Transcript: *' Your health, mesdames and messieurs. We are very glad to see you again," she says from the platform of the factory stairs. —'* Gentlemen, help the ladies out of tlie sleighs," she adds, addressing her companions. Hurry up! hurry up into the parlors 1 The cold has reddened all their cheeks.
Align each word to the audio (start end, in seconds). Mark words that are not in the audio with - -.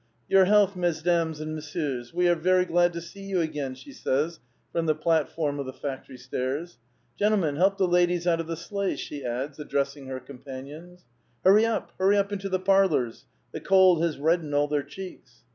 *' 0.17 0.27
Your 0.35 0.45
health, 0.45 0.75
mesdames 0.75 1.39
and 1.39 1.53
messieurs. 1.53 2.11
We 2.11 2.27
are 2.27 2.33
very 2.33 2.65
glad 2.65 2.91
to 2.93 3.01
see 3.01 3.21
you 3.21 3.39
again," 3.39 3.75
she 3.75 3.91
says 3.93 4.39
from 4.71 4.87
the 4.87 4.95
platform 4.95 5.59
of 5.59 5.67
the 5.67 5.73
factory 5.73 6.17
stairs. 6.17 6.79
—'* 7.05 7.19
Gentlemen, 7.19 7.57
help 7.57 7.77
the 7.77 7.87
ladies 7.87 8.25
out 8.25 8.39
of 8.39 8.47
tlie 8.47 8.57
sleighs," 8.57 8.99
she 8.99 9.23
adds, 9.23 9.59
addressing 9.59 10.07
her 10.07 10.19
companions. 10.19 11.05
Hurry 11.45 11.67
up! 11.67 11.91
hurry 11.99 12.17
up 12.17 12.31
into 12.31 12.49
the 12.49 12.57
parlors 12.59 13.25
1 13.51 13.61
The 13.61 13.61
cold 13.61 14.01
has 14.01 14.17
reddened 14.17 14.55
all 14.55 14.67
their 14.67 14.81
cheeks. 14.81 15.43